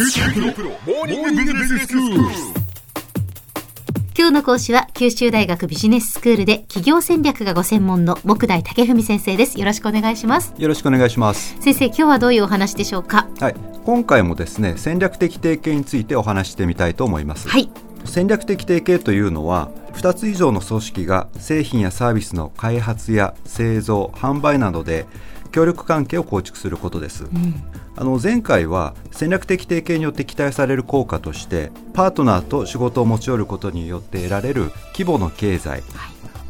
[0.00, 0.06] 今
[4.28, 9.58] 日の講師は九州大学ビジネススクールで企業戦略がご専門の木大武文先生です。
[9.58, 10.54] よろしくお願いします。
[10.56, 11.56] よろしくお願いします。
[11.58, 13.26] 先生今日はどういうお話でしょうか？
[13.40, 17.48] はい今回もですね戦略的提携についてお話してみたいと思います。
[17.48, 17.68] はい。
[18.04, 25.06] 戦略的提携というのは2つ以上の組織が製品やサービスの開発や製造販売などで
[25.50, 27.54] 協力関係を構築することです、うん、
[27.96, 35.82] あの前回は戦略的提携によって期待される効果としてパートナーと仕事を持ち寄ることによって得られる規模の経済、はい、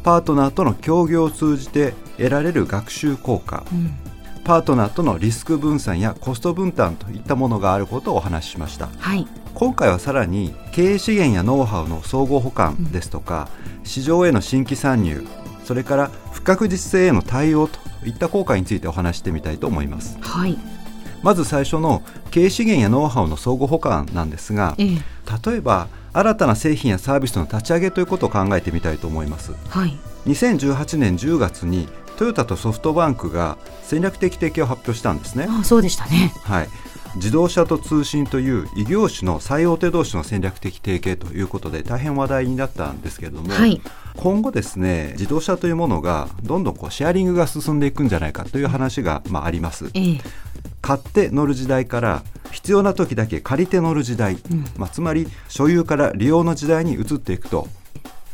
[0.03, 3.91] パートナーとの協業を通じて得られる学習効果、うん、
[4.43, 15.25] パートナーとのリスク分散やコスト分担といったものがあることをお話ししました、はい、今回はさらに経営資源やノウハウの総合保管ですとか、うん、市場への新規参入
[15.69, 20.17] それから不確実性への対応といった効果についてお話してみたいと思います。
[20.19, 20.57] はい。
[21.21, 22.01] まず最初の
[22.31, 24.87] 経営資源やノウハウの相互補完なんですが、ええ、
[25.45, 29.95] 例えば新たな製品やサービスの立ち上げということを考えてみたいと思います、はい、
[30.25, 35.45] 2018年10月にトヨタとソフトバンクが戦略的提携を発表したんですね。
[35.47, 36.69] あそうでしたね、はい、
[37.15, 43.81] 自動車と通信という異業種の最大手同士の戦略的提携ということで大変話題になったんですけれども、はい、
[44.15, 49.89] 今後ですね自動車というものがどんどんこうシェアリングが進んでいくんじゃないかという話が、まあ、あります。
[49.93, 50.21] ええ、
[50.81, 57.67] 買って乗る時代から必要な時だけ借りて乗る時代、うん、まあ、つまり所有から利用の時代に移っていくと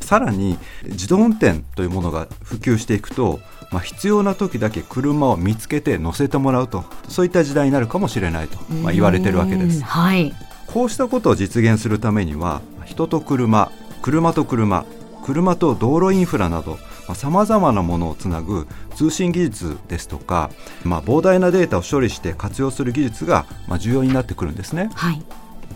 [0.06, 3.40] さらに自動運転というものが普及していくと、
[3.72, 9.84] まあ、必要な時だけ車を見つけて乗せてもらうとそういった時代になるかもしれないと、まあ、言われてるわけです。
[9.84, 10.34] はい、
[10.68, 14.86] こうしたことを実現するためには人と車車と車
[15.24, 16.78] 車と道路インフラなど
[17.14, 20.50] さまざ、まなものをつなぐ通信技術ですとか、
[20.84, 24.90] まあ、膨大なデータを処理して活用する技術が、まあ、重要になってくるんですね。
[24.96, 25.24] はい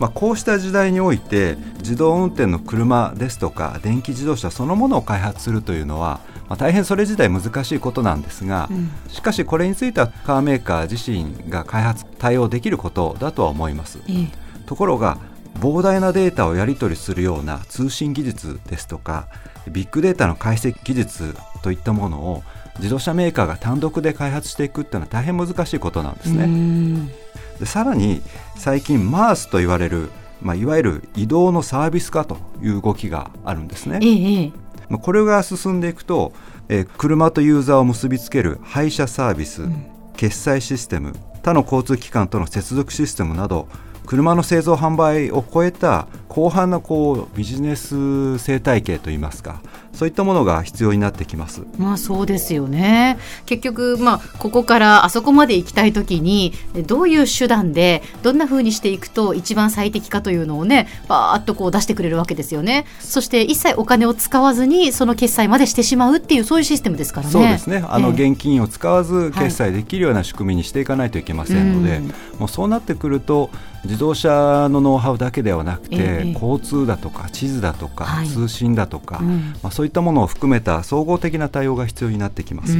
[0.00, 13.98] まあ、こうした時代において自動運転の車ですとか電気自動車そのものを開発するというのは、まあ、大変それ自体難しいことなんですが、うん、しかしこれについてはカーメーカー自身が開発対応できることだとは思います。
[14.08, 14.28] ええ、
[14.64, 15.18] ところが
[15.60, 19.28] 膨大なデータをやり取りするような通信技術ですとか
[19.70, 22.42] ビッグデータの解析技術といったものを
[22.78, 27.10] 自動車メーカーが単独で開発していくっていうのは大変難しいことなんですね。
[27.58, 28.22] でさらに
[28.56, 30.10] 最近 MaaS と言われる、
[30.40, 34.00] まあ、いわゆる移動のサービス化という動きがあるんですね。
[34.02, 34.52] ええ、
[34.88, 36.32] まあ、これが進んでいくと、
[36.68, 43.68] えー、車とユーザーを結びつける配車サービス、うん、決済システム他の交通機関との接続システムなど
[44.06, 49.60] 車の製造販売を超えた広範なこうビジネス生態系といいますか
[49.92, 51.62] そういったものが必要になってきます。
[51.76, 53.18] まあそうですよね。
[53.46, 56.54] 結局まあここからあそこまで行きたいときに
[56.86, 62.86] どういう手段でどんな風にしていくと一番最適かというのをねバーッとこう出してくれるわけですよね。
[63.00, 67.32] そして一切お金を使わずにその決済までしてしまうっていうそういうシステムですからね。
[67.32, 67.84] そうですね。
[67.88, 72.00] あの現金を使わず決済できるような仕組みにしていかないといけませんので、はい、
[72.38, 73.50] もうそうなってくると
[73.84, 82.76] 自動車のノウハウだけではなくて、えー、交通だとか地図だとか、はい、通信だとか、うん、まあ、そういったものを含めた総合的な対応が必要になってきます。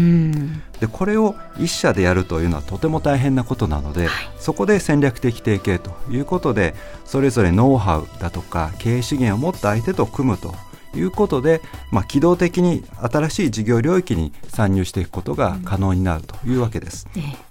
[0.81, 6.75] でこれを一社でやるというのはとても大変なことなので、はい、そこで戦略的提携ということで
[7.05, 10.55] それぞれノウハウだとか経営資源を持った相手と組むと
[10.95, 17.07] いうことで、まあ、機動的に新しい事業領域に参入していくことが可能になるというわけです。
[17.15, 17.22] うん。
[17.22, 17.51] ええ。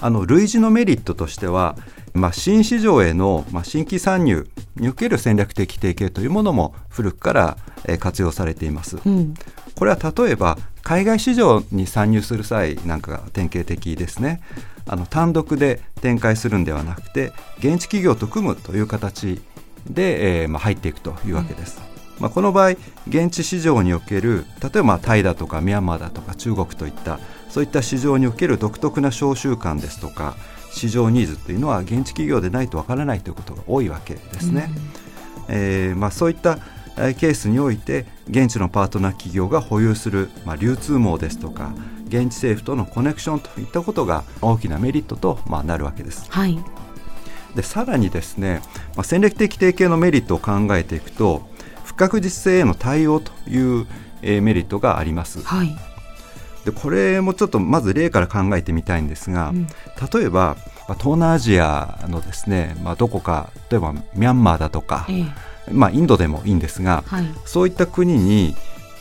[0.00, 1.76] あの類似のメリットとしては、
[2.14, 9.34] まあ、新市場への、まあ、新規参入における戦略的提携というものも古くから、え活用されています、うん、
[9.76, 14.40] これは例えば海外市場に参入する際なんかが典型的ですね。
[14.86, 19.40] あの単独で展開するんではなくて現地企業と組むという形
[19.88, 21.80] で、えーまあ、入っていくというわけです、
[22.16, 22.70] うん、まあ、この場合
[23.08, 30.36] 現地市場における例えばタイだとかミャンマーだとか中国といったそういった市場における独特な商習慣ですとか
[30.74, 34.70] 市場ニーズというのは現地企業でないとわからないということが多いわけですね。
[35.48, 36.58] うん、えー、まあ、そういった
[36.96, 41.74] ケースにおいて現地のパートナー企業が保有する、まあ、流通網ですとか
[42.06, 46.26] 現地政府とのコネクションといったことが大きなメリットと、まあ、なるわけです。
[46.30, 46.58] はい、
[47.54, 48.60] でさらにですね、
[48.96, 51.48] まあ、戦略的提携のメリットを考えていくと
[51.84, 53.86] 不確実性への対応という、
[54.22, 55.42] えー、メリットがあります。
[55.42, 55.93] はい
[56.64, 59.66] でこれもちょっとまず例から考えてみたいんですが、うん、
[60.12, 60.56] 例えば
[60.98, 68.54] 東南アジアのですね、まあ、どこか例えばミャンマーだとか、ええ、まあ、インドでもいいんですが、はい、そういった国に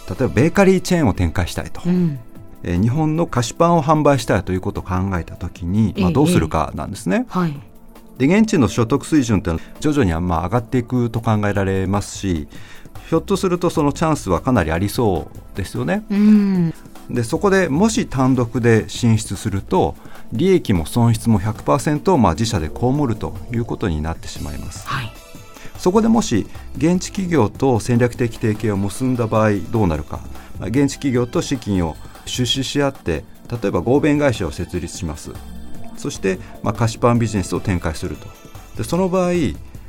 [0.09, 1.81] 例えばベーカリーチェーンを展開したいと。
[1.85, 2.19] うん。
[2.65, 7.25] え日本の菓子パンを販売したいということを考えたときに、まあ、どうするかなんですね。
[7.29, 7.59] はい。
[8.17, 12.47] で現地の所得水準って徐々にまあ上がっていくと考えられますし
[13.09, 16.03] ひょっとするとそのチャンスはかなりありそうですよね。
[17.09, 19.95] でそこでもし単独で進出すると
[20.31, 24.87] 利益も損失も100%をまあ自社で被るということになってしまいます。
[24.87, 25.11] はい。
[25.77, 26.47] そこでもし
[26.77, 30.21] 現地企業と戦略的提携を結んだ場合どうなるか。
[30.59, 31.95] 現地企業と資金を
[32.25, 35.31] 出資し合って例えば合弁会社を設立します。
[35.97, 38.27] そして、まあ、菓子パンビジネスを展開すると。
[38.77, 39.33] でその場合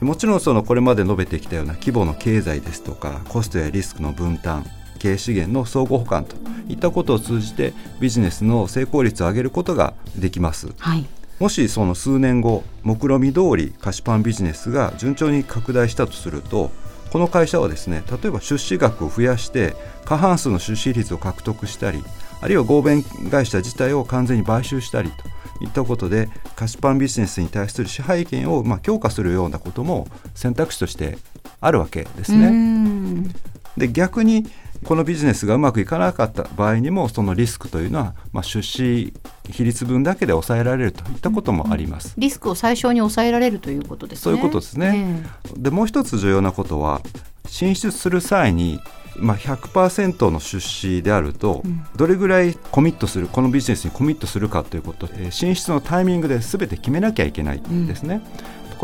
[0.00, 4.66] もちろんそのこれまで述べてきたような規模の経済ですとかコストやリスクの分担
[5.04, 6.34] 経営資源の相互補完と
[6.66, 10.72] いったことを通じてビジネスの成功率を上げることができます。
[10.78, 11.06] はい
[11.40, 16.70] もしその数年後目論見通り菓子パンビジネスが順調に拡大したとすると
[17.10, 19.74] この会社はですね例えば出資額を増やして
[20.04, 22.04] 過半数の出資率を獲得したり
[22.40, 23.02] あるいは合弁
[23.32, 30.06] 会社自体を完全に買収したりといったことで菓子パンビジネスに対する支配権をまあ強化するようなことも
[30.36, 31.18] 選択肢として
[31.60, 33.28] あるわけですね。
[33.76, 34.46] で逆に
[34.84, 39.12] このビジネスがうまくいかなかった場合にもそのリスクというのは、まあ、出資
[39.50, 44.22] 比率分だけで抑えられるといったこともあります、リスクを最小に抑えられるということですね。
[44.22, 47.00] そういうことですね、えー、でもう一つ重要なことは
[47.46, 48.80] 進出する際に
[49.16, 51.62] まあ、100%の出資であると、
[51.96, 58.22] どれぐらいコミットするこのビジネスにコミットするかということ、え進出のタイミングで全て決めなきゃいけないんですね。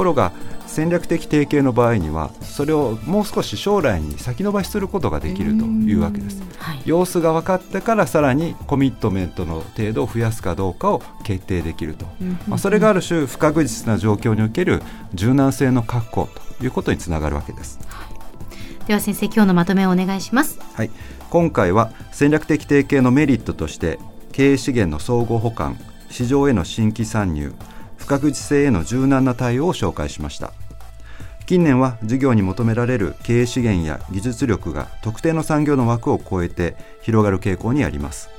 [0.00, 0.32] うん、ところが
[0.66, 12.06] 戦略的提携の場合にはそれをもう少し将来に先延ばしすることができるというわけです、はい、様子が分かってからさらにコミットメントの程度を増やすかどうかを決定できると、
[12.48, 14.80] まあ、それがある種不確実な状況における
[15.12, 18.06] 柔軟性の確保ということにつながるわけです、は
[18.84, 20.60] い、では先生今日のまとめをお願いします。
[20.74, 20.90] はい。
[21.30, 24.00] 今回は戦略的提携のメリットとして
[24.32, 25.78] 経営資源の相互補完
[26.10, 27.54] 市場への新規参入
[28.00, 30.52] 不確実性への柔軟な対応を紹介しました。
[31.46, 38.30] 近年は事業に求められる経営資源や技術力が特定の産業の枠を超えて広がる傾向にあります。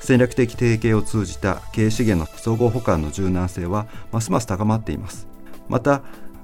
[0.00, 5.26] 戦略的提携を通じた経営資源の総合補完の柔軟性はますます高まっています。
[5.68, 6.02] また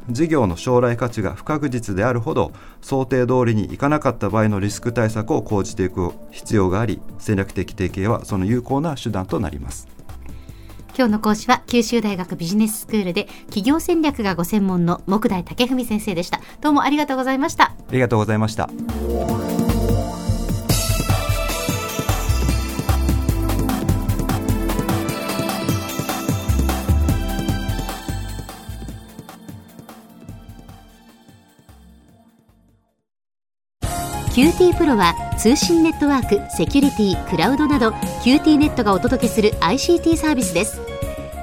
[0.09, 9.89] 事業の将来価値が不確実であるほど想定通りにいかなかった場合のリスク対策を講じていく必要があり戦略的提携はその有効な手段となります。
[11.01, 16.43] 今日の講師は九州大学ビジネススクールで企業戦略がご専門の木大武文先生でした。
[16.61, 17.73] どうもありがとうございました。
[17.73, 18.69] ありがとうございました。
[34.35, 37.89] QT プロは通信ネットワーク、セキュリティ、クラウドなど
[38.23, 40.90] QT ネットがお届けする ICT サービスです